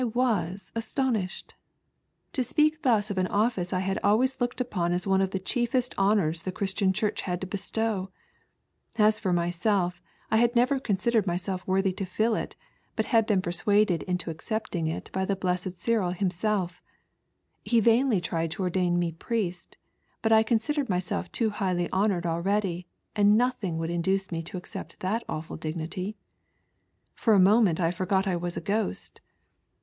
I 0.01 0.03
was 0.05 0.71
astonished. 0.73 1.53
To 2.33 2.43
speak 2.43 2.81
thus 2.81 3.11
of 3.11 3.19
an 3.19 3.27
office 3.27 3.71
I 3.71 3.81
had 3.81 3.99
always 4.03 4.41
looked 4.41 4.59
upon 4.59 4.93
as 4.93 5.05
one 5.05 5.21
of 5.21 5.29
the 5.29 5.37
chiefest 5.37 5.93
honours 5.95 6.41
the 6.41 6.51
Christian 6.51 6.91
Church 6.91 7.21
had 7.21 7.39
to 7.41 7.45
bestow. 7.45 8.09
As 8.95 9.19
for 9.19 9.31
myself 9.31 10.01
I 10.31 10.37
had 10.37 10.55
never 10.55 10.79
considered 10.79 11.27
myself 11.27 11.67
worthy 11.67 11.93
to 11.93 12.03
fill 12.07 12.33
it, 12.33 12.55
but 12.95 13.05
had 13.13 13.27
been 13.27 13.43
persuaded 13.43 14.01
into 14.01 14.31
accepting 14.31 14.87
it 14.87 15.11
by 15.13 15.23
the 15.23 15.35
blessed 15.35 15.77
Cyril 15.77 16.15
himseK. 16.15 16.81
He 17.63 17.79
vainly 17.79 18.19
tried 18.19 18.49
to 18.53 18.63
ordain 18.63 18.97
me 18.97 19.11
priest, 19.11 19.77
but 20.23 20.31
I 20.31 20.41
considered 20.41 20.89
myself 20.89 21.31
too 21.31 21.51
highly 21.51 21.87
honoured 21.93 22.23
aheady, 22.23 22.85
and 23.15 23.37
nothing 23.37 23.77
would 23.77 23.91
induce 23.91 24.29
uie 24.29 24.43
to 24.47 24.57
accept 24.57 24.99
that 25.01 25.23
awful 25.29 25.57
dignity. 25.57 26.17
For 27.13 27.35
a 27.35 27.39
moment 27.39 27.79
I 27.79 27.91
forgot 27.91 28.25
I 28.25 28.35
was 28.35 28.57
a 28.57 28.61
ghost. 28.61 29.21